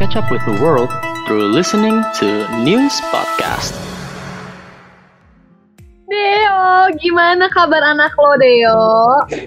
[0.00, 0.88] catch up with the world
[1.28, 3.76] through listening to News Podcast.
[6.08, 8.80] Deo, gimana kabar anak lo, Deo?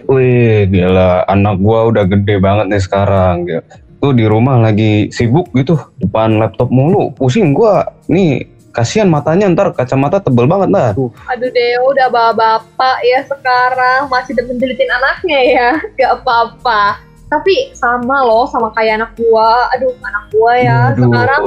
[0.05, 3.49] Wih, gila, anak gua udah gede banget nih sekarang.
[3.49, 3.65] Gila.
[3.97, 7.09] Tuh di rumah lagi sibuk gitu, depan laptop mulu.
[7.17, 7.89] Pusing gua.
[8.05, 8.45] Nih,
[8.77, 10.93] kasihan matanya ntar kacamata tebel banget dah.
[10.93, 11.09] Tuh.
[11.33, 14.05] Aduh, Deo udah bapak-bapak ya sekarang.
[14.05, 15.69] Masih demen jelitin anaknya ya.
[15.97, 17.12] Gak apa-apa.
[17.33, 19.73] Tapi sama loh, sama kayak anak gua.
[19.73, 20.77] Aduh, anak gua ya.
[20.93, 21.09] Aduh.
[21.09, 21.43] Sekarang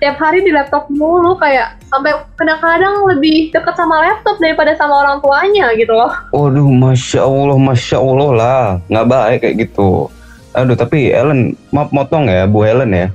[0.00, 5.20] tiap hari di laptop mulu kayak sampai kadang-kadang lebih deket sama laptop daripada sama orang
[5.20, 6.12] tuanya gitu loh.
[6.32, 10.08] Waduh, masya Allah, masya Allah lah, nggak baik kayak gitu.
[10.56, 13.08] Aduh, tapi Ellen, maaf motong ya, Bu Helen ya.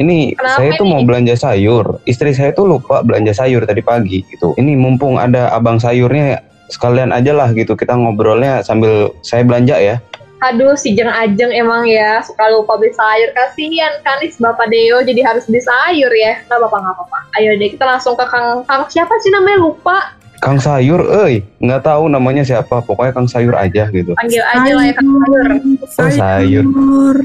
[0.00, 2.00] Ini Kenapa saya tuh mau belanja sayur.
[2.08, 4.56] Istri saya tuh lupa belanja sayur tadi pagi gitu.
[4.56, 6.40] Ini mumpung ada abang sayurnya,
[6.72, 7.76] sekalian aja lah gitu.
[7.76, 10.00] Kita ngobrolnya sambil saya belanja ya.
[10.40, 13.28] Aduh, si Jeng Ajeng emang ya suka lupa beli sayur.
[13.36, 16.40] Kasihan kan nih si Bapak Deo jadi harus beli sayur ya.
[16.48, 17.18] Nggak apa-apa, nggak apa-apa.
[17.36, 19.60] Ayo deh, kita langsung ke Kang, Kang siapa sih namanya?
[19.60, 20.16] Lupa.
[20.40, 22.80] Kang Sayur, eh, nggak tahu namanya siapa.
[22.80, 24.16] Pokoknya Kang Sayur aja gitu.
[24.16, 25.48] Panggil aja lah ya Kang Sayur.
[26.00, 26.64] Oh, sayur.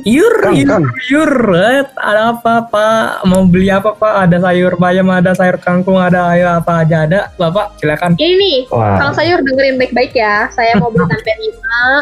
[0.03, 0.83] Yur, Kang, yur, Kang.
[1.07, 1.31] yur.
[1.55, 3.23] Eh, ada apa, Pak?
[3.23, 4.27] Mau beli apa, Pak?
[4.27, 7.31] Ada sayur bayam, ada sayur kangkung, ada ayo apa aja ada.
[7.35, 8.19] Bapak, silakan.
[8.19, 8.99] Ini Wah.
[8.99, 10.51] Kang Sayur dengerin baik-baik ya.
[10.51, 11.55] Saya mau beli tempe 5,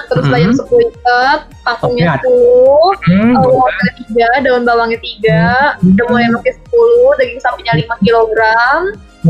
[0.10, 0.34] terus Mhm.
[0.34, 3.54] bayam 10 ikat, kangkungnya 10, Hmm, uh, boleh.
[3.54, 5.42] wortel 3, daun bawangnya 3,
[5.80, 8.40] demul yang 10, daging sapinya 5 kg,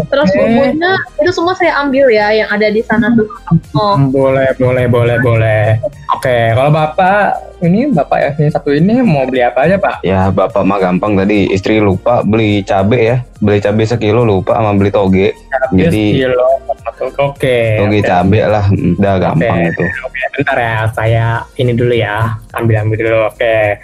[0.04, 3.30] terus bumbunya itu semua saya ambil ya yang ada di sana tuh.
[3.74, 5.64] Oh, Hmm, Boleh, boleh, boleh, boleh.
[6.12, 10.02] Oke, kalau Bapak ini Bapak yang ini satu ini mau beli apa aja, Pak?
[10.02, 14.74] Ya bapak mah gampang tadi istri lupa beli cabe ya beli cabe sekilo lupa sama
[14.74, 15.32] beli toge
[15.72, 16.48] Jadi- Kilo.
[16.84, 17.78] Oke.
[17.78, 18.02] toge oke.
[18.04, 22.98] cabe lah udah gampang Oke, itu Oke, bentar ya, saya ini dulu ya, ambil ambil
[23.00, 23.20] dulu.
[23.28, 23.80] Oke,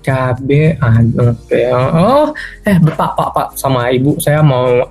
[0.00, 1.60] cabe, ah, oke.
[1.94, 2.26] Oh,
[2.64, 4.82] eh, pak, pak, pak, sama ibu, saya mau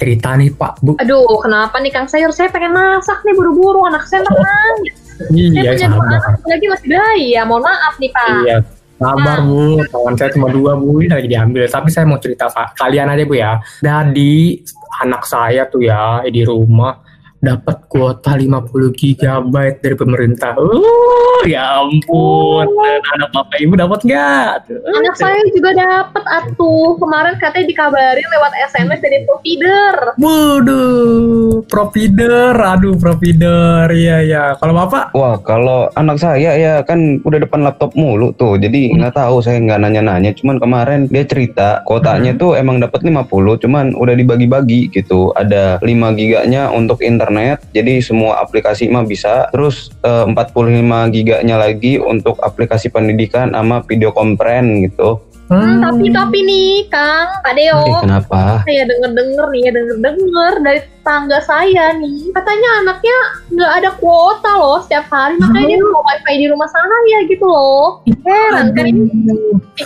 [0.00, 0.96] cerita nih, pak, bu.
[0.96, 2.32] Aduh, kenapa nih Kang Sayur?
[2.32, 4.96] Saya pengen masak nih buru-buru, anak saya nangis.
[5.20, 7.42] Saya Iya, punya dua anak, lagi masih bayi ya.
[7.44, 8.40] Mohon maaf nih Pak.
[8.40, 8.56] Iya,
[8.96, 9.84] sabar bu.
[9.92, 11.68] Kawan saya cuma dua bu, ini lagi diambil.
[11.68, 12.80] Tapi saya mau cerita Pak.
[12.80, 13.60] kalian aja bu ya.
[13.84, 14.64] Jadi
[15.04, 16.96] anak saya tuh ya di rumah
[17.40, 20.52] dapat kuota 50 GB dari pemerintah.
[20.60, 22.68] Uh, ya ampun.
[23.16, 24.68] Anak bapak ibu dapat nggak?
[24.68, 27.00] Anak saya juga dapat atuh.
[27.00, 29.94] Kemarin katanya dikabarin lewat SMS dari provider.
[30.20, 34.44] Waduh, provider, aduh provider, iya ya.
[34.60, 39.00] Kalau bapak, wah kalau anak saya ya kan udah depan laptop mulu tuh jadi Hmm.
[39.00, 42.40] nggak tahu saya nggak nanya-nanya cuman kemarin dia cerita kotanya Hmm.
[42.40, 47.29] tuh emang dapat 50 cuman udah dibagi-bagi gitu ada 5 giganya untuk internet
[47.70, 49.48] jadi semua aplikasi mah bisa.
[49.54, 56.38] Terus eh, 45 giganya lagi untuk aplikasi pendidikan sama video kompren gitu Hmm, tapi tapi
[56.46, 58.62] nih Kang, Kak Deo, eh kenapa?
[58.62, 62.30] Saya denger-denger nih ya denger-denger dari tangga saya nih.
[62.30, 63.16] Katanya anaknya
[63.50, 65.42] nggak ada kuota loh setiap hari.
[65.42, 67.98] Makanya dia mau wifi di rumah sana ya gitu loh.
[68.22, 68.94] Heran kan?
[68.94, 69.10] ini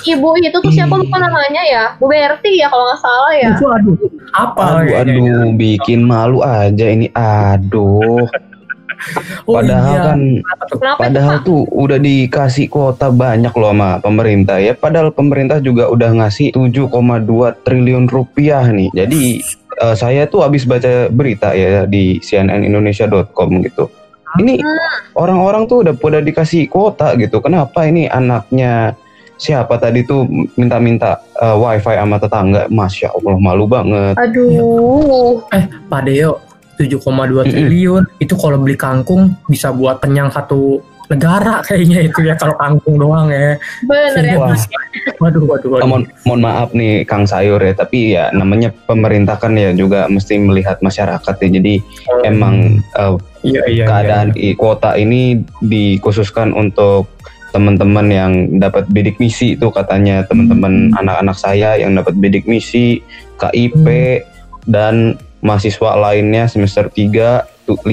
[0.04, 1.84] ibu itu tuh siapa lupa namanya ya?
[1.97, 3.50] Bu Berti ya kalau nggak salah ya.
[3.56, 3.97] Itu aduh,
[4.36, 4.84] apa?
[4.84, 4.97] aduh ya?
[5.00, 7.08] aduh bikin malu aja ini.
[7.16, 8.28] Aduh
[9.44, 10.04] Oh, padahal iya.
[10.06, 11.44] kan kenapa itu Padahal Pak?
[11.44, 14.72] tuh udah dikasih kuota banyak loh sama pemerintah ya.
[14.72, 16.88] Padahal pemerintah juga udah ngasih 7,2
[17.60, 18.88] triliun rupiah nih.
[18.91, 19.44] Jadi
[19.76, 23.92] eh, saya tuh habis baca berita ya di cnnindonesia.com gitu.
[24.34, 24.91] Ini Hmm.
[25.15, 27.38] orang-orang tuh udah udah dikasih kuota gitu.
[27.38, 28.98] Kenapa ini anaknya
[29.34, 32.66] siapa tadi tuh minta-minta eh, wifi sama tetangga?
[32.66, 34.15] Masya Allah malu banget.
[34.16, 35.38] aduh
[35.86, 36.42] Pak Deo,
[36.74, 37.44] 7,2 Mm-mm.
[37.44, 42.96] triliun itu kalau beli kangkung bisa buat kenyang satu negara kayaknya itu ya kalau kangkung
[42.96, 43.60] doang ya.
[43.82, 44.56] bener ya Wah.
[45.20, 45.86] Waduh, waduh, Eh, waduh.
[45.86, 50.38] mohon, mohon maaf nih Kang Sayur ya, tapi ya namanya pemerintah kan ya juga mesti
[50.38, 51.48] melihat masyarakat ya.
[51.50, 51.74] Jadi
[52.22, 57.10] emang eh, iya, iya, keadaan i- kuota ini dikhususkan untuk
[57.50, 62.98] teman-teman yang dapat bidik misi itu katanya teman-teman anak-anak saya yang dapat bidik misi,
[63.36, 63.86] KIP
[64.65, 67.84] dan mahasiswa lainnya semester 3, 5,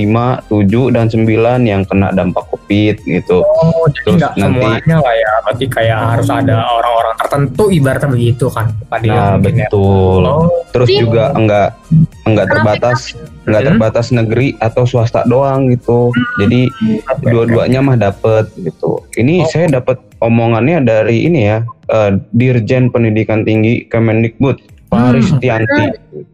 [0.47, 1.27] 7 dan 9
[1.61, 3.39] yang kena dampak Covid gitu.
[3.39, 5.31] Oh, jadi Terus nggak nanti- semuanya lah ya.
[5.41, 9.11] Berarti kayak harus ada orang-orang tertentu ibaratnya begitu kan, Pak Deo.
[9.11, 9.37] Nah, ya.
[9.37, 10.21] betul.
[10.23, 11.67] Oh, Terus juga enggak
[12.25, 12.99] enggak terbatas
[13.41, 13.69] enggak Hmm.
[13.69, 16.11] terbatas negeri atau swasta doang gitu.
[16.37, 16.67] Jadi
[17.05, 19.03] oke, dua-duanya mah dapet gitu.
[19.13, 19.47] Ini Oh.
[19.47, 24.70] saya dapat omongannya dari ini ya eh, Dirjen Pendidikan Tinggi Kemendikbud.
[24.91, 25.85] Paristianti.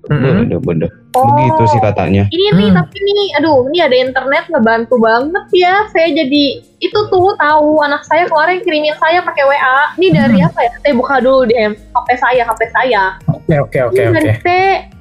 [0.09, 0.49] Hmm.
[0.49, 0.89] Bener bener.
[1.13, 1.29] Oh.
[1.29, 2.23] Begitu sih katanya.
[2.29, 2.77] Ini nih Hmm.
[2.77, 5.85] tapi nih, aduh, ini ada internet ngebantu banget ya.
[5.93, 9.77] Saya jadi itu tuh tahu anak saya kemarin kirimin saya pakai WA.
[9.97, 10.49] Ini dari Hmm.
[10.49, 10.71] apa ya?
[10.81, 13.03] Saya buka dulu di HP saya, HP saya.
[13.29, 14.41] Oke oke oke ini dari oke.
[14.41, 14.49] T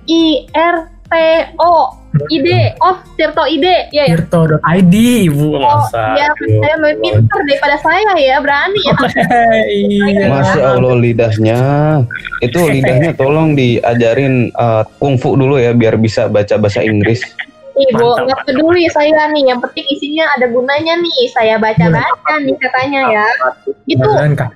[0.07, 0.77] I R
[1.07, 1.13] T
[1.59, 1.75] O
[2.31, 2.61] ide.
[2.83, 3.89] Oh Tirto ide.
[3.91, 4.17] Ya ya?
[4.17, 4.95] Tirto.id
[5.31, 5.57] ibu.
[5.57, 6.15] Oh masa.
[6.19, 8.37] ya saya lebih pintar daripada saya ya.
[8.41, 8.97] Berani ya.
[9.67, 10.27] Iya.
[10.31, 11.61] Masya Allah lidahnya.
[12.43, 17.23] Itu lidahnya tolong diajarin eh, kungfu dulu ya biar bisa baca bahasa Inggris.
[17.77, 18.25] nih bu Mantap.
[18.25, 19.53] nggak peduli saya nih.
[19.53, 21.29] Yang penting isinya ada gunanya nih.
[21.29, 23.27] Saya baca baca nih katanya ya.
[23.85, 24.51] Itu Beneran, Kak.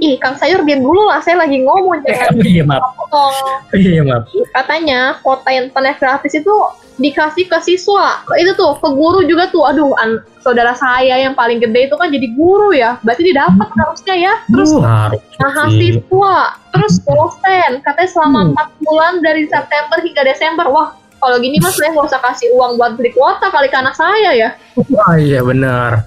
[0.00, 2.94] Ih kang sayur diam dulu lah saya lagi ngomong jangan Iya maaf.
[2.94, 3.34] potong
[3.72, 4.24] Iya maaf.
[4.52, 6.54] katanya kuota internet gratis itu
[6.96, 11.58] dikasih ke siswa itu tuh ke guru juga tuh aduh an- saudara saya yang paling
[11.58, 16.36] gede itu kan jadi guru ya berarti didapat harusnya ya terus Uh, mahasiswa,
[16.68, 18.54] terus dosen, katanya selama Hmm.
[18.74, 20.66] 4 bulan dari September hingga Desember.
[20.66, 23.92] Wah, kalau gini mas saya nggak usah kasih uang buat beli kuota kali ke anak
[23.92, 24.48] saya ya.
[24.88, 26.02] Wah iya benar.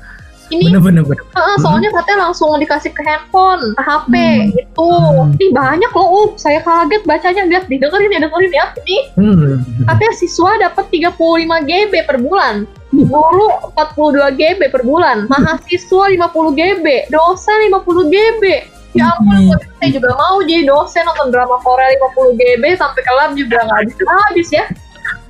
[0.52, 1.24] Ini Benar benar benar.
[1.32, 4.48] eh, soalnya katanya langsung dikasih ke handphone, ke HP Hmm.
[4.52, 4.90] gitu.
[4.92, 5.40] Hmm.
[5.40, 7.44] Ih banyak loh, uh, saya kaget bacanya.
[7.48, 8.66] Lihat, didengerin ya, dengerin ya.
[8.76, 9.64] Ini Hmm.
[9.88, 12.68] katanya siswa dapat 35 GB per bulan.
[12.92, 18.44] Guru 42 GB per bulan, mahasiswa 50 GB, dosen 50 GB.
[18.92, 19.80] Ya ampun, Hmm.
[19.80, 23.96] saya juga mau jadi dosen nonton drama Korea 50 GB sampai kelam juga nggak habis
[24.04, 24.66] habis ya.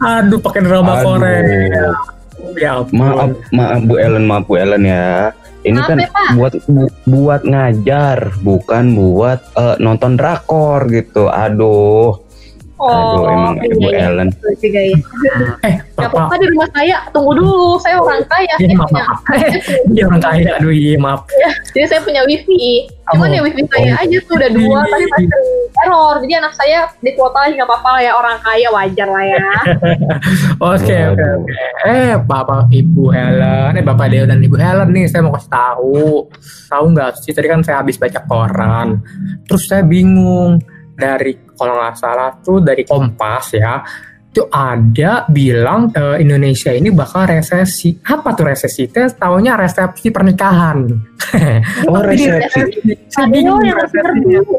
[0.01, 1.21] Aduh pakai drama Aduh.
[1.21, 1.93] Korea.
[2.53, 2.95] Ya ampun.
[2.95, 5.31] Maaf, maaf Bu Ellen, maaf Bu Ellen ya.
[5.61, 6.27] Ini Maaf kan ya, Pak.
[6.33, 11.27] buat bu- buat ngajar, bukan buat eh, nonton drakor gitu.
[11.27, 12.17] Aduh,
[12.75, 14.27] aduh emang iya, Bu iya, Ellen.
[14.33, 14.97] betul juga ya.
[15.69, 18.53] Eh Gak apa-apa di rumah saya, tunggu dulu, saya orang kaya.
[18.57, 19.19] Iya maaf punya, maaf.
[19.87, 20.49] Iya orang kaya.
[20.57, 21.21] Aduh iya maaf.
[21.71, 22.89] jadi saya punya wifi.
[23.07, 23.35] Cuman Oh.
[23.35, 25.27] ya wifi saya aja tuh udah dua, tapi masih
[25.85, 26.15] error.
[26.21, 29.49] Jadi anak saya di kuota lagi nggak apa-apa lah ya, orang kaya wajar lah ya.
[30.71, 31.29] Oke oke.
[31.89, 36.29] Eh bapak ibu Helen, eh bapak Deo dan ibu Helen nih saya mau kasih tahu.
[36.69, 39.01] Tahu nggak sih tadi kan saya habis baca koran.
[39.49, 40.61] Terus saya bingung
[40.93, 43.81] dari kalau nggak salah tuh dari Kompas ya.
[44.31, 47.99] Itu ada bilang eh, Indonesia ini bakal resesi.
[47.99, 48.87] Apa tuh resesi?
[48.87, 50.87] Saya taunya resepsi pernikahan.
[51.87, 52.95] Oh Tapi resepsi.
[53.27, 53.75] Bingung yang.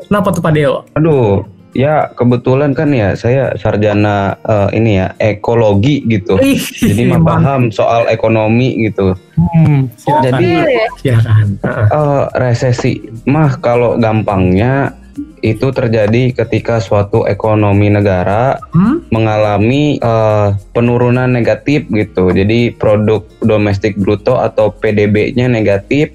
[0.08, 0.84] Kenapa tuh Pak Deo?
[0.92, 1.40] Aduh,
[1.72, 6.36] ya kebetulan kan ya saya sarjana eh, ini ya ekologi gitu.
[6.36, 9.16] Ih, Jadi mah paham soal ekonomi gitu.
[9.36, 10.32] Hmm, silakan.
[10.36, 11.46] Jadi- Iya, silakan.
[11.60, 11.86] Heeh.
[11.88, 12.92] Eh, resesi
[13.24, 14.92] mah kalau gampangnya
[15.42, 19.04] itu terjadi ketika suatu ekonomi negara Hmm?
[19.12, 22.32] mengalami eh, penurunan negatif gitu.
[22.32, 26.12] Jadi produk domestik bruto atau PDB-nya negatif,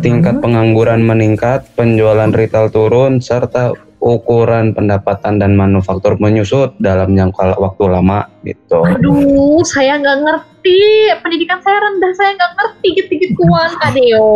[0.00, 7.84] tingkat pengangguran meningkat, penjualan retail turun serta ukuran pendapatan dan manufaktur menyusut dalam jangka waktu
[7.90, 8.86] lama gitu.
[8.86, 10.80] Aduh, saya nggak ngerti.
[11.18, 14.30] Pendidikan saya rendah, saya nggak ngerti gitu-gituan, Kak Deo.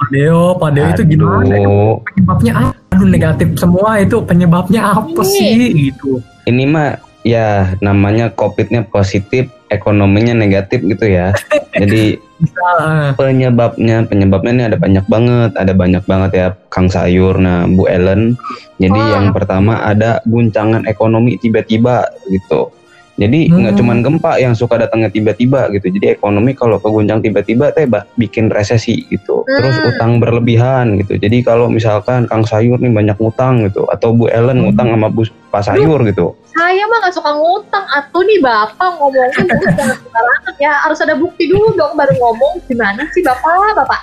[0.00, 1.56] Pak Deo, Pak Deo itu gimana?
[2.00, 2.83] Penyebabnya apa?
[3.04, 5.28] Aduh negatif semua itu penyebabnya apa Iya.
[5.28, 6.24] sih gitu?
[6.48, 11.32] ini mah ya namanya COVID-nya positif, ekonominya negatif gitu ya.
[11.80, 12.68] Jadi Bisa.
[12.80, 17.88] eh, penyebabnya penyebabnya ini ada banyak banget ada banyak banget ya Kang Sayur nah Bu
[17.88, 18.34] Ellen
[18.76, 19.10] jadi Wah.
[19.16, 22.68] yang pertama ada guncangan ekonomi tiba-tiba gitu
[23.14, 23.62] jadi Hmm.
[23.62, 27.86] nggak cuman gempa yang suka datangnya tiba-tiba gitu jadi ekonomi kalau keguncang tiba-tiba teh
[28.18, 29.90] bikin resesi gitu terus Hmm.
[29.94, 34.58] utang berlebihan gitu jadi kalau misalkan Kang Sayur nih banyak ngutang gitu atau Bu Ellen
[34.58, 34.64] Hmm.
[34.70, 37.82] ngutang sama Bu Pak Sayur gitu Saya mah nggak suka ngutang.
[37.98, 40.70] Atuh nih bapak ngomongin sembarangan ya.
[40.86, 42.62] Harus ada bukti dulu dong baru ngomong.
[42.70, 44.00] Gimana sih bapak, bapak?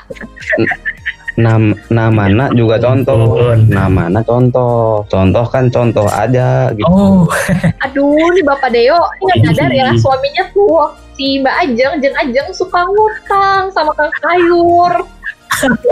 [1.40, 3.40] Nam namana juga contoh.
[3.40, 3.60] Ampun.
[3.72, 5.06] namana contoh.
[5.08, 6.88] Contoh kan contoh aja gitu.
[6.88, 7.28] Oh,
[7.86, 12.50] Aduh, nih Bapak Deo, ini nggak nyadar ya suaminya tuh si Mbak Ajeng, Jeng Ajeng
[12.50, 15.21] suka ngutang sama Kang Sayur.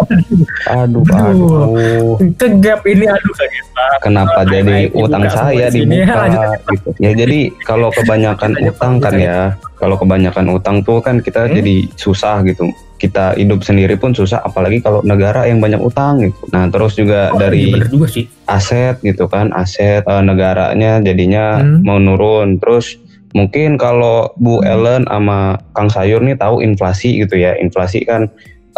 [0.70, 1.04] Aduh, Aduh.
[1.06, 2.16] aduh.
[2.34, 4.00] ke gap ini aduh sakit banget.
[4.02, 6.24] Kenapa Ayo, jadi ayo, utang saya dibuka
[6.70, 6.90] gitu.
[6.98, 9.40] Ya jadi kalau kebanyakan utang kan ya,
[9.76, 11.56] kalau kebanyakan utang tuh kan kita Hmm.
[11.56, 12.68] jadi susah gitu.
[12.96, 16.40] Kita hidup sendiri pun susah apalagi kalau negara yang banyak utang gitu.
[16.50, 18.26] Nah, terus juga Oh, iya dari bener juga sih.
[18.46, 21.80] aset gitu kan, aset eh, negaranya jadinya Hmm.
[21.82, 22.60] mau nurun.
[22.60, 23.00] Terus
[23.32, 27.56] mungkin kalau Bu Ellen sama Kang Sayur nih tahu inflasi gitu ya.
[27.56, 28.28] Inflasi kan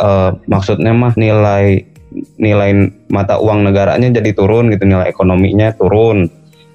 [0.01, 1.85] eh, maksudnya mah nilai
[2.35, 6.27] nilai mata uang negaranya jadi turun gitu, nilai ekonominya turun.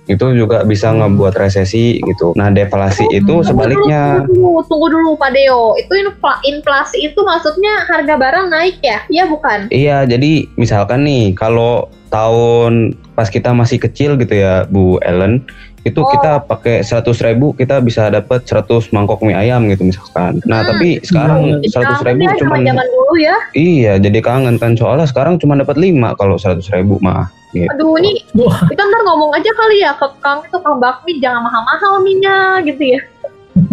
[0.07, 2.31] itu juga bisa ngebuat resesi gitu.
[2.39, 4.23] Nah, deflasi itu sebaliknya.
[4.23, 5.75] Tunggu, tunggu dulu Pak Deo.
[5.75, 9.03] Itu infla- inflasi itu maksudnya harga barang naik ya?
[9.11, 9.67] Iya bukan?
[9.75, 15.43] Iya, jadi misalkan nih kalau tahun pas kita masih kecil gitu ya Bu Ellen,
[15.87, 16.11] itu Oh.
[16.11, 20.43] kita pakai 100 ribu kita bisa dapat 100 mangkok mie ayam gitu misalkan.
[20.43, 20.69] Nah, Hmm.
[20.69, 23.37] tapi sekarang Jadi 100 kangen ribu ya cuman zaman dulu ya.
[23.55, 27.31] iya, jadi kangen kan soalnya sekarang cuma dapat 5 kalau 100 ribu mah.
[27.49, 27.71] Gitu.
[27.71, 31.41] Aduh, ini Wah, kita ntar ngomong aja kali ya ke Kang itu Kang Bakmi jangan
[31.41, 33.01] mahal-mahal minyak gitu ya.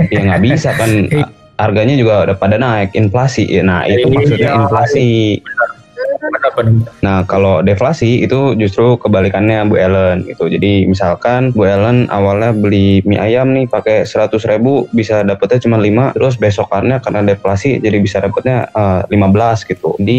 [0.08, 1.26] ya nggak bisa kan Iya.
[1.54, 4.14] harganya juga udah pada naik inflasi ya nah itu Iya.
[4.14, 5.08] maksudnya inflasi.
[7.02, 13.04] Nah kalau deflasi itu justru kebalikannya Bu Ellen gitu jadi misalkan Bu Ellen awalnya beli
[13.04, 17.98] mie ayam nih pakai 100 ribu bisa dapetnya cuma 5 terus besokannya karena deflasi jadi
[18.00, 20.18] bisa dapetnya eh, 15 gitu jadi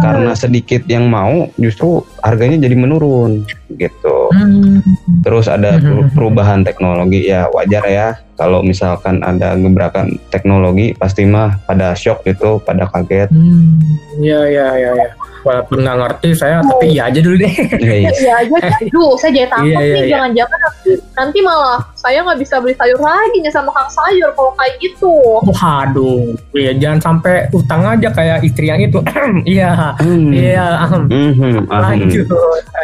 [0.00, 3.42] karena sedikit yang mau justru harganya jadi menurun
[3.74, 4.80] gitu Hmm.
[5.22, 8.08] Terus ada per- perubahan teknologi ya wajar ya.
[8.34, 13.28] Kalau misalkan ada gebrakan teknologi pasti mah pada shock gitu, pada kaget.
[13.28, 13.78] Hmm,
[14.18, 15.10] Iya, iya, iya, iya.
[15.42, 17.54] Walaupun nggak ngerti saya, tapi iya aja dulu deh.
[17.76, 18.56] Guys, Iya aja.
[18.94, 20.10] Duh, saya jadi takut Iya, iya, nih iya.
[20.14, 24.52] jangan-jangan nanti, nanti malah saya nggak bisa beli sayur lagi nih sama Kang Sayur kalau
[24.54, 25.14] kayak gitu.
[25.42, 26.22] Waduh,
[26.54, 28.98] iya jangan sampai utang aja kayak istri yang itu.
[29.42, 30.30] Iya, Hmm.
[30.30, 30.86] iya.
[30.88, 32.26] Mhm, lanjut.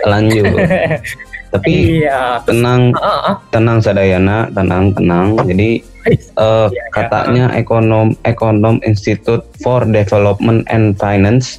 [0.04, 0.44] Lanjut.
[1.48, 5.32] Tapi Iya, terus, tenang, ah, ah, tenang Sadayana, tenang, tenang.
[5.48, 11.56] Jadi eh, Iya, katanya ekonom ekonom Institute for Development and Finance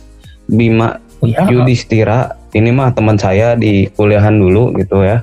[0.49, 1.45] Bima iya.
[1.45, 5.21] Yudhistira ini mah teman saya di kuliahan dulu gitu ya.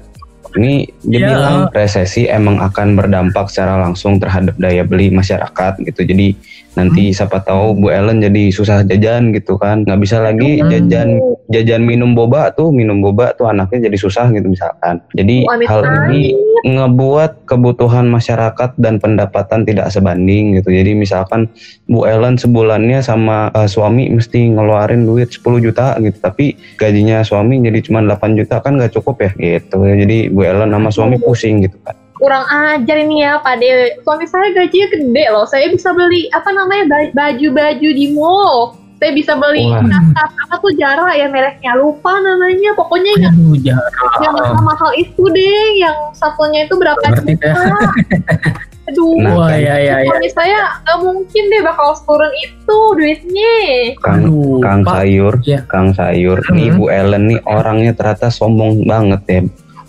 [0.56, 1.28] Ini dia Iya.
[1.34, 6.00] bilang resesi emang akan berdampak secara langsung terhadap daya beli masyarakat gitu.
[6.06, 6.32] Jadi
[6.76, 9.82] nanti siapa tahu Bu Ellen jadi susah jajan gitu kan.
[9.82, 10.68] Nggak bisa lagi Hmm.
[10.68, 11.08] jajan
[11.48, 15.00] jajan minum boba tuh, minum boba tuh anaknya jadi susah gitu misalkan.
[15.16, 20.68] Jadi Oh, hal ini ngebuat kebutuhan masyarakat dan pendapatan tidak sebanding gitu.
[20.68, 21.48] Jadi misalkan
[21.88, 27.62] Bu Ellen sebulannya sama uh, suami mesti ngeluarin duit 10 juta gitu, tapi gajinya suami
[27.62, 29.80] jadi cuma 8 juta kan nggak cukup ya gitu.
[29.80, 32.05] Jadi Bu Ellen sama suami pusing gitu kan.
[32.16, 34.00] Kurang ajar ini ya Pak Dewi.
[34.00, 35.44] Suami saya gajinya gede loh.
[35.44, 38.72] Saya bisa beli apa namanya ba- baju-baju di mall.
[38.96, 39.68] Saya bisa beli
[40.16, 42.72] tas apa tuh Jara ya mereknya lupa namanya.
[42.72, 43.90] Pokoknya yang Aduh, jangan.
[44.18, 45.76] yang mahal-mahal itu deh.
[45.76, 47.52] Yang satunya itu berapa juta.
[48.88, 49.18] Aduh.
[49.18, 50.08] Nah, Wah, iya, iya, iya.
[50.08, 53.54] Suami saya nggak mungkin deh bakal turun itu duitnya.
[53.98, 54.94] Kang Aduh, Kang Pak.
[54.96, 55.60] Sayur, Iya.
[55.66, 56.38] Kang Sayur.
[56.48, 56.78] Nih Hmm.
[56.78, 59.40] Bu Ellen nih orangnya ternyata sombong banget ya.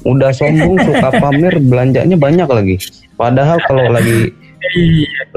[0.05, 2.75] Udah sombong suka pamer belanjanya banyak lagi.
[3.17, 4.33] Padahal kalau lagi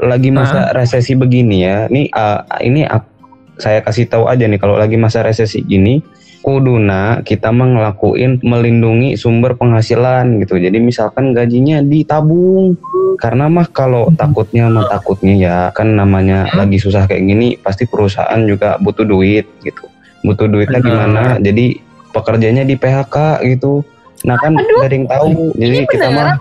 [0.01, 3.09] lagi masa resesi begini ya, nih uh, ini ap-
[3.57, 6.01] saya kasih tahu aja nih kalau lagi masa resesi gini,
[6.41, 10.57] kuduna kita mah ngelakuin melindungi sumber penghasilan gitu.
[10.57, 12.73] Jadi misalkan gajinya ditabung,
[13.21, 18.41] karena mah kalau takutnya mah takutnya ya kan namanya lagi susah kayak gini, pasti perusahaan
[18.45, 19.85] juga butuh duit gitu.
[20.25, 21.21] Butuh duitnya gimana?
[21.37, 21.77] Jadi
[22.09, 23.85] pekerjanya di PHK gitu.
[24.21, 25.29] Nah kan Aduh, gak ada yang tahu.
[25.57, 26.37] Jadi Ini kita mah.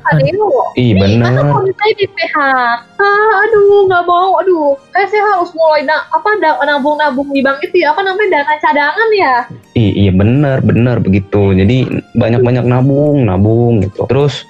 [0.77, 1.33] Ih bener.
[1.33, 3.01] Masa suami saya di PHK?
[3.47, 4.31] Aduh, nggak mau.
[4.41, 6.31] Aduh, kayak saya harus mulai na apa
[6.67, 7.97] nabung-nabung di bank itu ya.
[7.97, 9.35] Apa namanya dana cadangan ya?
[9.79, 14.45] I- iya bener bener begitu jadi banyak-banyak nabung nabung gitu terus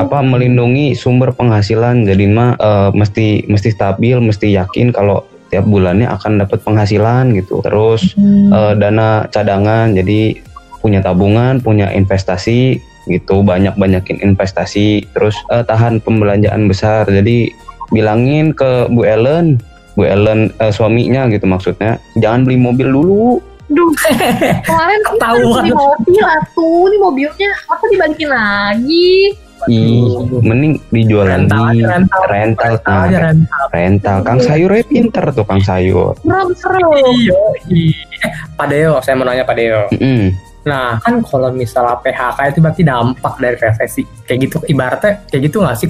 [0.00, 6.08] apa melindungi sumber penghasilan jadi mah eh, mesti mesti stabil mesti yakin kalau tiap bulannya
[6.08, 8.16] akan dapat penghasilan gitu terus
[8.52, 10.40] eh, dana cadangan jadi
[10.82, 17.50] punya tabungan punya investasi gitu banyak banyakin investasi terus eh, tahan pembelanjaan besar jadi
[17.90, 19.58] bilangin ke Bu Ellen
[19.94, 23.38] Bu Ellen eh, suaminya gitu maksudnya jangan beli mobil dulu
[23.72, 23.88] Duh,
[24.68, 25.64] kemarin Ketahuan.
[25.64, 29.32] di mobil atuh, ini mobilnya masa dibalikin lagi?
[29.64, 30.12] Ih,
[30.44, 31.80] mending dijual Rental lagi.
[31.80, 32.22] rental.
[32.28, 33.64] rental, Rental nah, aja, rental.
[33.72, 34.18] rental.
[34.28, 36.12] Kang sayurnya pinter tuh Kang sayur.
[36.20, 36.84] Serem-serem.
[37.16, 37.96] Iya, iya.
[38.26, 39.88] Eh, Pak Deo, saya mau nanya Pak Deo.
[39.88, 40.36] Mm-mm.
[40.62, 44.02] Nah, kan kalau misalnya PHK itu berarti dampak dari resesi.
[44.22, 45.88] Kayak gitu, ibaratnya kayak gitu nggak sih?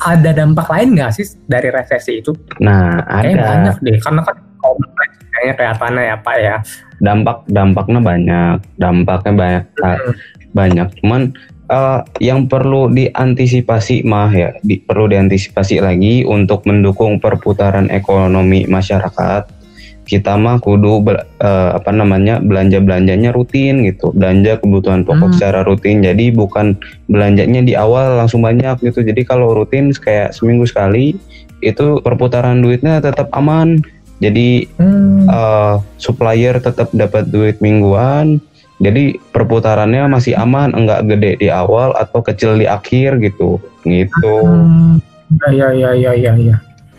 [0.00, 2.32] Ada dampak lain nggak sih dari resesi itu?
[2.58, 6.56] Nah, Kayaknya ada banyak deh, karena kan kompleks kayaknya kelihatannya ya Pak ya.
[6.94, 10.12] dampak dampaknya banyak, dampaknya banyak Hmm.
[10.52, 10.88] banyak.
[11.02, 11.22] Cuman
[11.64, 19.63] eh, yang perlu diantisipasi mah ya, di- perlu diantisipasi lagi untuk mendukung perputaran ekonomi masyarakat.
[20.04, 25.36] Kita mah kudu eh, apa namanya belanja belanjanya rutin gitu, belanja kebutuhan pokok Hmm.
[25.36, 26.04] secara rutin.
[26.04, 26.76] Jadi bukan
[27.08, 29.00] belanjanya di awal langsung banyak gitu.
[29.00, 31.16] Jadi kalau rutin kayak seminggu sekali
[31.64, 33.80] itu perputaran duitnya tetap aman.
[34.20, 35.24] Jadi Hmm.
[35.26, 38.44] eh, supplier tetap dapat duit mingguan,
[38.82, 43.62] Jadi perputarannya masih aman, enggak gede di awal atau kecil di akhir gitu.
[43.86, 44.34] Gitu.
[44.42, 44.98] Hmm,
[45.54, 46.56] ya ya ya ya ya.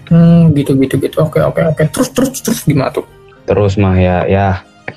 [0.09, 1.17] Hmm, gitu gitu gitu.
[1.21, 1.83] Oke oke oke.
[1.89, 3.05] Terus terus terus gimana tuh?
[3.45, 4.47] Terus mah ya ya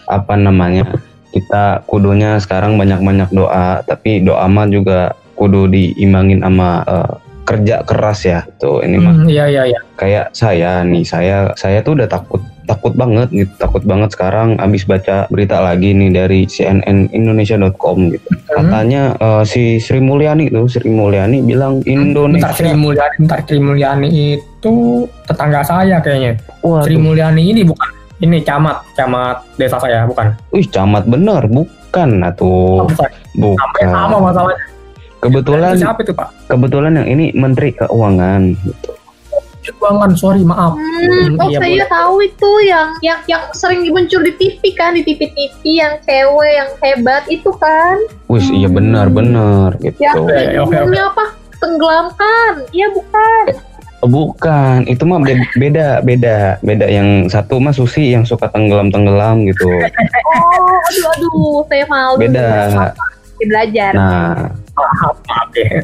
[0.08, 0.88] apa namanya?
[1.28, 7.12] Kita kudunya sekarang banyak-banyak doa, tapi doa mah juga kudu diimbangin sama eh,
[7.44, 8.40] kerja keras ya.
[8.60, 9.80] Tuh ini mah Hmm, iya iya iya.
[9.96, 14.84] kayak saya nih saya saya tuh udah takut takut banget gitu takut banget sekarang abis
[14.84, 20.92] baca berita lagi nih dari CNN Indonesia.com gitu katanya eh, si Sri Mulyani tuh Sri
[20.92, 24.75] Mulyani bilang Bentar Sri Indonesia Mulyani, bentar Sri Mulyani itu
[25.25, 26.37] tetangga saya kayaknya.
[26.60, 30.34] wah Sri Mulyani ini bukan ini camat, camat desa saya bukan.
[30.52, 32.84] wih camat bener bukan Oh, atuh
[33.32, 33.56] bukan.
[33.56, 34.64] Sampai sama bukan masalahnya.
[35.18, 36.28] kebetulan siapa itu Pak?
[36.52, 38.90] kebetulan yang ini Menteri Keuangan gitu
[39.70, 40.72] Keuangan, sorry maaf.
[40.72, 40.88] Hmm,
[41.28, 41.88] Hmm, oh iya, saya boleh.
[41.88, 46.70] tahu itu yang yang yang sering muncul di TV kan di TV-TV yang cewek yang
[46.78, 47.96] hebat itu kan
[48.26, 50.96] wih iya benar benar gitu yang Oke, oke, oke.
[50.98, 51.25] apa
[51.58, 53.44] tenggelamkan iya bukan
[53.98, 56.87] Bukan, itu mah be- beda, beda, beda.
[56.87, 59.66] Yang satu mah Susi yang suka tenggelam tenggelam gitu.
[59.66, 62.48] oh aduh aduh saya malu Beda.
[63.37, 64.54] Belajar Nah,
[65.52, 65.82] ya.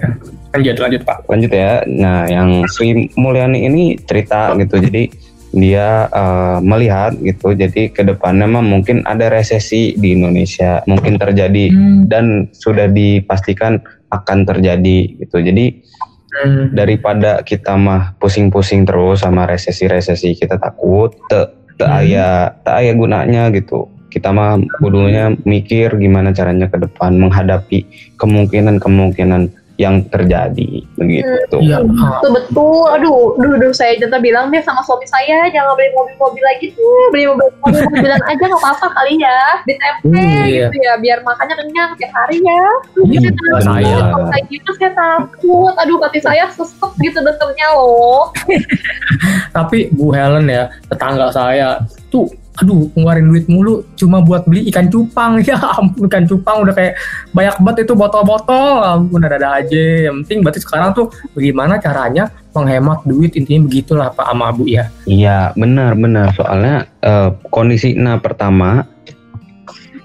[0.55, 1.19] Lanjut lanjut Pak.
[1.27, 1.83] lanjut ya.
[1.91, 4.79] Nah, yang Sri Mulyani ini cerita gitu.
[4.79, 5.11] Jadi
[5.51, 7.55] dia eh, melihat gitu.
[7.55, 12.07] Jadi ke depannya mah mungkin ada resesi di Indonesia, mungkin terjadi Hmm.
[12.07, 15.43] dan sudah dipastikan akan terjadi gitu.
[15.43, 15.83] Jadi
[16.35, 16.75] Hmm.
[16.75, 21.47] daripada kita mah pusing-pusing terus sama resesi-resesi kita takut te
[21.79, 21.99] te Hmm.
[21.99, 27.87] aya te aya gunanya gitu kita mah kudunya mikir gimana caranya ke depan menghadapi
[28.19, 29.43] kemungkinan-kemungkinan
[29.75, 31.57] yang terjadi begitu.
[31.59, 31.83] Iya.
[31.83, 32.23] ah.
[32.23, 32.85] betul betul.
[32.95, 37.11] Aduh duh, duh saya jangan bilang deh sama suami saya jangan beli mobil-mobil lagi tuh.
[37.11, 37.51] Beli mobil
[37.91, 39.41] mobilan aja nggak apa-apa kali ya.
[39.67, 40.69] Di tempe Hmm, iya.
[40.71, 42.65] gitu ya biar makannya kenyang tiap hari ya.
[43.03, 43.97] Iya, saya takut saya.
[44.15, 45.75] kalau kayak gitu saya takut.
[45.83, 48.31] Aduh hati saya sesek gitu dengernya loh.
[49.57, 51.83] Tapi Bu Helen ya, tetangga saya
[52.15, 55.39] tuh aduh ngeluarin duit mulu cuma buat beli ikan cupang.
[55.49, 56.95] Ya ampun ikan cupang udah kayak
[57.35, 58.81] banyak banget itu botol-botol.
[58.81, 59.85] Ampun ada aja.
[60.11, 64.87] Yang penting berarti sekarang tuh bagaimana caranya menghemat duit intinya begitulah Pak sama Bu ya.
[65.05, 66.31] Iya benar benar.
[66.39, 68.87] Soalnya eh, kondisi nah pertama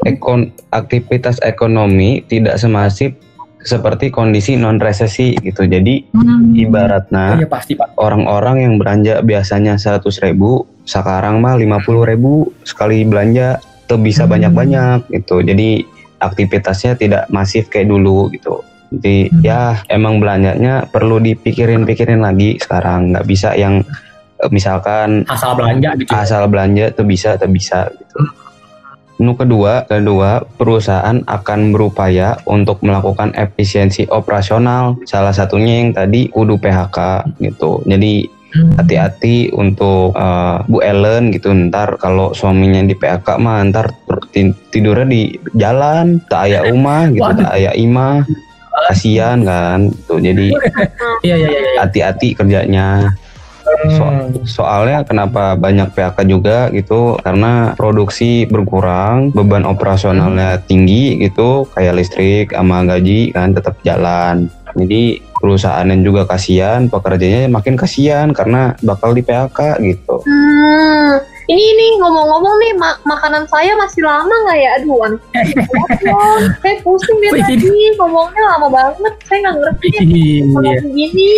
[0.07, 3.13] ekon aktivitas ekonomi tidak semasif
[3.59, 5.67] seperti kondisi non resesi gitu.
[5.67, 6.09] Jadi
[6.55, 7.99] ibaratnya iya pasti Pak.
[7.99, 14.33] orang-orang yang belanja biasanya 100 ribu sekarang mah 50 ribu sekali belanja tuh bisa Hmm.
[14.33, 15.85] banyak-banyak gitu jadi
[16.17, 19.41] aktivitasnya tidak masif kayak dulu gitu jadi Hmm.
[19.45, 23.85] ya emang belanjanya perlu dipikirin-pikirin lagi sekarang nggak bisa yang
[24.39, 26.25] eh, misalkan asal belanja gitu ya.
[26.25, 28.17] asal belanja tuh bisa tuh bisa gitu.
[29.19, 34.95] Nu kedua, kedua perusahaan akan berupaya untuk melakukan efisiensi operasional.
[35.03, 37.83] Salah satunya yang tadi kudu PHK gitu.
[37.83, 38.38] Jadi.
[38.49, 43.93] Hati-hati untuk eh, Bu Ellen gitu ntar kalau suaminya di PHK mah ntar
[44.73, 45.21] tidurnya di
[45.53, 48.25] jalan tak aya umah gitu tak aya imah.
[48.89, 50.55] Kasihan kan tuh jadi
[51.27, 53.13] iya iya iya hati-hati kerjanya.
[53.93, 54.33] So- Hmm.
[54.49, 62.49] soalnya kenapa banyak PHK juga gitu karena produksi berkurang beban operasionalnya tinggi gitu kayak listrik
[62.49, 65.01] sama gaji kan tetap jalan jadi
[65.33, 71.15] perusahaan juga kasihan pekerjanya makin kasihan karena bakal di PHK gitu Hmm,
[71.47, 74.69] ini ini ngomong-ngomong nih ma- makanan saya masih lama nggak ya?
[74.75, 75.19] Aduh, aneh.
[76.61, 79.13] saya pusing deh tadi ngomongnya lama banget.
[79.25, 80.01] Saya nggak ngerti ya
[80.45, 80.79] kalau Iya.
[80.83, 81.33] begini.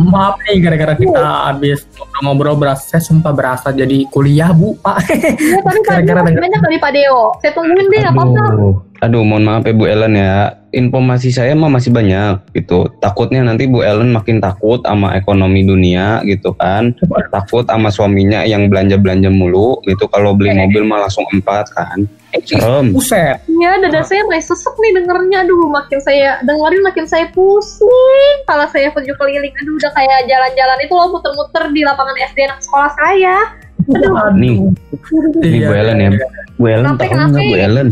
[0.00, 1.82] Maaf nih gara-gara kita habis
[2.20, 4.96] ngobrol beras saya sumpah berasa jadi kuliah Bu Pak.
[5.34, 7.34] Ya, tapi Gara-gara banyak kali Pak Deo.
[7.42, 8.42] Saya tungguin deh apa-apa.
[8.48, 13.42] aduh aduh mohon maaf ya Bu Ellen ya informasi saya mah masih banyak gitu takutnya
[13.42, 16.94] nanti Bu Ellen makin takut sama ekonomi dunia gitu kan
[17.34, 22.06] takut sama suaminya yang belanja-belanja mulu gitu kalau beli mobil mah langsung empat kan
[22.46, 23.42] serem Buset.
[23.50, 25.42] Iya, dada saya mulai sesek nih dengernya.
[25.42, 28.30] Aduh, makin saya dengerin makin saya pusing.
[28.46, 29.50] Kepala saya tujuh keliling.
[29.50, 33.36] Aduh, udah kayak jalan-jalan itu loh muter-muter di lapangan SD anak sekolah saya.
[33.90, 34.14] Aduh.
[34.38, 34.56] Nih.
[35.42, 36.10] Nih, Iya, Bu Ellen ya.
[36.14, 36.26] iya.
[36.54, 37.42] Bu Ellen tahu nggak?
[37.50, 37.88] Bu Ellen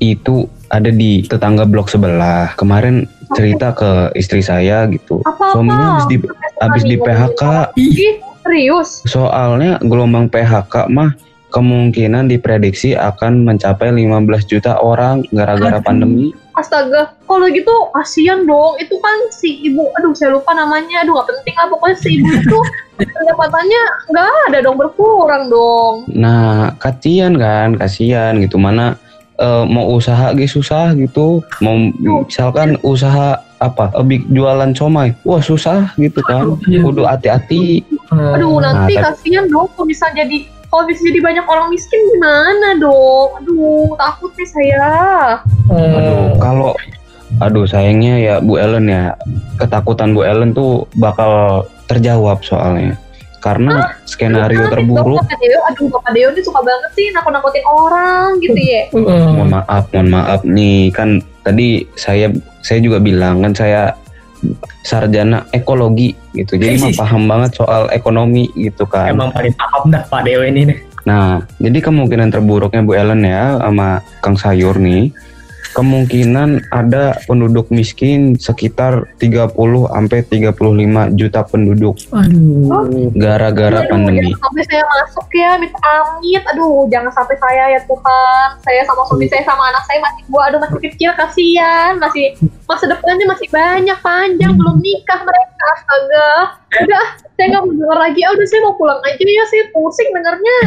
[0.00, 0.36] itu
[0.70, 2.54] ada di tetangga blok sebelah.
[2.54, 5.22] Kemarin cerita ke istri saya gitu.
[5.22, 5.54] Apa-apa?
[5.54, 6.16] suaminya habis di
[6.62, 7.42] habis di PHK
[7.78, 9.02] Ih, serius?
[9.06, 11.14] soalnya gelombang PHK mah
[11.50, 16.30] kemungkinan diprediksi akan mencapai 15 juta orang gara-gara pandemi.
[16.54, 18.78] Astaga, kalau gitu kasihan dong.
[18.78, 21.02] Itu kan si ibu, aduh saya lupa namanya.
[21.02, 21.66] Aduh gak penting lah.
[21.74, 22.58] Pokoknya si ibu itu
[23.18, 23.82] pendapatannya
[24.14, 25.94] nggak ada dong berkurang dong.
[26.14, 28.54] Nah, kasihan kan, kasihan gitu.
[28.60, 28.94] Mana
[29.40, 31.74] eh, mau usaha gitu susah gitu mau
[32.22, 36.80] misalkan usaha apa eh, big jualan somai wah susah gitu kan Iya.
[36.80, 41.66] kudu hati-hati Aduh, nanti Nah, kasihan dong kalau bisa jadi kalau bisa jadi banyak orang
[41.68, 43.42] miskin gimana dong?
[43.42, 44.86] Aduh, takut nih saya.
[45.66, 46.70] aduh kalau
[47.38, 49.14] aduh sayangnya ya Bu Ellen ya
[49.56, 52.98] ketakutan Bu Ellen tuh bakal terjawab soalnya
[53.40, 55.24] karena skenario terburuk.
[55.24, 58.82] Bapak Deo, aduh Bapak Deo ini suka banget sih nakut-nakutin orang gitu ya.
[58.92, 60.40] mohon maaf mohon maaf.
[60.44, 62.28] Nih kan tadi saya
[62.60, 63.96] saya juga bilang kan saya
[64.84, 66.60] sarjana ekologi gitu.
[66.60, 69.16] Jadi mah paham banget soal ekonomi gitu kan.
[69.16, 70.70] Emang paling paham dah Pak Dewa ini.
[70.70, 70.78] Nih.
[71.00, 75.08] nah jadi kemungkinan terburuknya Bu Ellen ya sama Kang Sayur nih
[75.76, 83.10] kemungkinan ada penduduk miskin sekitar 30 sampai 35 juta penduduk Aduh.
[83.14, 86.42] gara-gara Aduh, pandemi jangan sampai saya masuk ya, minta amit.
[86.54, 88.48] Aduh, jangan sampai saya ya Tuhan.
[88.62, 91.92] Saya sama suami saya sama anak saya masih dua, aduh masih kecil, kasihan.
[91.98, 92.24] Masih
[92.68, 95.49] masa depannya masih banyak, panjang, belum nikah mereka.
[95.60, 96.30] Astaga.
[96.70, 98.20] Udah, saya nggak mau denger lagi.
[98.24, 100.58] Ah, udah saya mau pulang aja ya, saya pusing dengernya.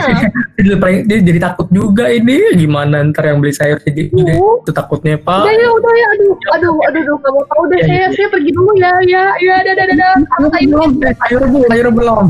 [1.10, 4.62] Dia, jadi takut juga ini gimana ntar yang beli sayur jadi Uh.
[4.62, 5.44] itu takutnya Pak.
[5.44, 7.80] Udah ya, udah ya, aduh, aduh, aduh, aduh, nggak mau tahu deh.
[7.82, 10.14] Ya, Saya, ya, saya pergi dulu ya, ya, ya, dah, dah, dah, dah.
[10.38, 12.28] Sama sayur, belum, sayur belum, sayur belum.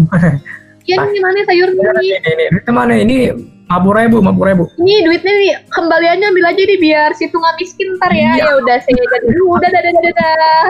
[0.84, 1.80] ya ini gimana sayur ini,
[2.12, 3.18] ini, ini, ke mana ini?
[3.66, 4.64] Mabur ribu, mabur ribu.
[4.76, 8.32] Ini duitnya nih kembaliannya ambil aja nih biar situ nggak miskin ntar ya.
[8.32, 8.44] Iya.
[8.44, 9.44] Ya udah saya jadi dulu.
[9.52, 10.64] Udah, dah, dah, dah, dah, dah.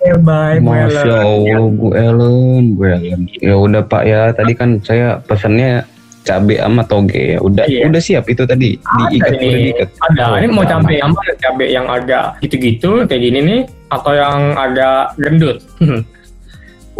[0.00, 1.02] Eh, bye, Masya.
[1.16, 3.20] Allah Bu Ellen, Bu Ellen.
[3.34, 5.84] Ya udah Pak ya, tadi kan saya pesannya
[6.20, 7.38] cabe sama toge ya.
[7.40, 7.88] Udah Iya.
[7.88, 9.60] udah siap itu tadi diikat Ada udah ini.
[9.72, 9.88] diikat.
[10.04, 11.00] Ada, ini mau Udah cabai aman.
[11.00, 11.32] yang mana?
[11.38, 15.56] Cabai yang agak gitu-gitu kayak gini nih atau yang agak gendut?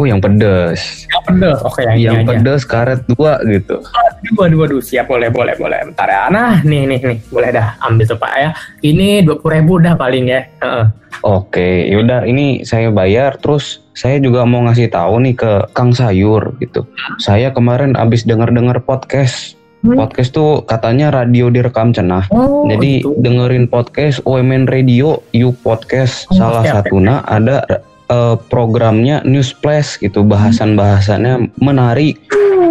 [0.01, 1.05] Oh yang pedes.
[1.13, 1.61] yang pedes.
[1.61, 2.29] Oke, yang, yang aja.
[2.33, 3.85] pedes karet dua gitu.
[4.33, 5.93] Dua, dua, dua, siap boleh, boleh, boleh.
[5.93, 6.33] Bentar ya.
[6.33, 8.51] Nah, nih, nih, nih, boleh dah ambil tuh Pak ya.
[8.81, 10.41] Ini dua puluh ribu dah paling ya.
[10.65, 10.87] Heeh.
[11.21, 16.57] Oke, yaudah ini saya bayar terus saya juga mau ngasih tahu nih ke Kang Sayur
[16.65, 16.89] gitu.
[17.21, 19.61] Saya kemarin abis denger-denger podcast.
[19.85, 19.97] Hmm.
[19.97, 22.29] Podcast tuh katanya radio direkam cenah.
[22.33, 23.17] Oh, Jadi gitu.
[23.21, 27.65] dengerin podcast OMN Radio, You Podcast Oh, salah siap, satunya ada
[28.11, 32.19] eh, programnya News Flash gitu, bahasan-bahasannya menarik.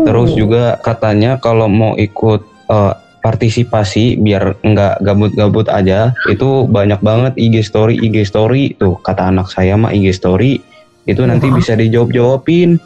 [0.04, 7.34] Terus juga katanya kalau mau ikut eh, partisipasi biar nggak gabut-gabut aja, itu banyak banget
[7.36, 10.60] IG story, IG story tuh kata anak saya mah IG story
[11.04, 11.58] itu nanti Wah.
[11.58, 12.78] bisa dijawab-jawabin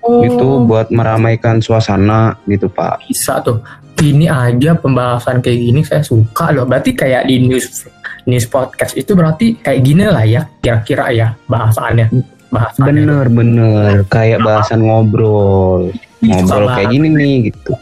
[0.00, 3.04] Oh, gitu buat meramaikan suasana gitu Pak.
[3.04, 3.60] bisa tuh.
[4.00, 6.64] Ini aja pembahasan kayak gini saya suka loh.
[6.64, 7.84] Berarti kayak di news
[8.30, 12.06] news podcast itu berarti kayak gini lah ya kira-kira ya bahasannya.
[12.48, 12.86] Bahasannya.
[12.86, 15.90] Bener bener kayak bahasan ngobrol
[16.20, 17.72] ngobrol Sama- kayak gini nih gitu.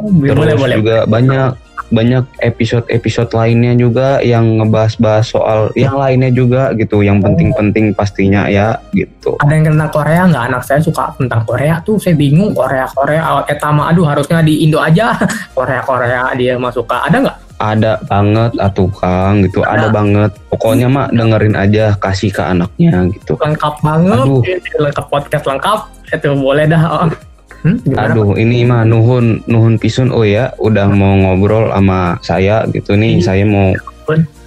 [0.00, 0.76] boleh Terus boleh boleh.
[0.78, 1.50] juga banyak
[1.88, 8.76] banyak episode-episode lainnya juga yang ngebahas-bahas soal yang lainnya juga gitu, yang penting-penting pastinya ya
[8.92, 9.40] gitu.
[9.40, 10.44] Ada yang tentang Korea nggak?
[10.52, 11.96] Anak saya suka tentang Korea tuh.
[11.96, 13.40] Saya bingung Korea Korea.
[13.48, 15.16] Etama aduh harusnya di Indo aja.
[15.56, 17.08] Korea Korea dia mah suka.
[17.08, 17.36] Ada nggak?
[17.58, 19.88] Ada banget atuh Kang gitu, ada Ada.
[19.90, 20.30] banget.
[20.46, 23.34] Pokoknya mah dengerin aja kasih ke anaknya gitu.
[23.34, 24.22] Lengkap banget.
[24.22, 24.42] Aduh.
[24.78, 25.78] Lengkap podcast lengkap.
[26.08, 26.82] Itu boleh dah.
[26.86, 27.10] Oh.
[27.58, 28.14] Hmm, gimana?
[28.14, 33.18] Aduh, ini mah nuhun nuhun pisun oh ya, udah mau ngobrol sama saya gitu nih.
[33.18, 33.24] Iya.
[33.24, 33.74] Saya mau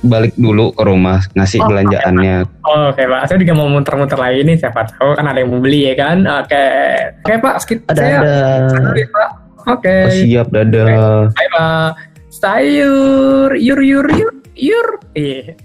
[0.01, 2.47] balik dulu ke rumah ngasih Oh, belanjaannya.
[2.63, 5.59] Oh, Oke Pak, saya juga mau muter-muter lagi nih, siapa tahu kan ada yang mau
[5.59, 6.23] beli ya kan.
[6.23, 6.65] Oke,
[7.21, 8.17] oke Pak, skip Ada saya.
[8.17, 8.37] ada.
[9.69, 10.87] Oke, Oh, siap dadah.
[11.29, 11.89] bye Pak.
[12.31, 14.87] Sayur, yur yur yur yur.
[15.19, 15.59] Iya.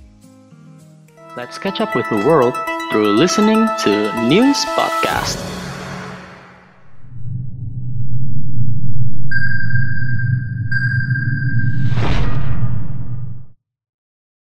[1.39, 2.59] Let's catch up with the world
[2.91, 5.39] through listening to News Podcast.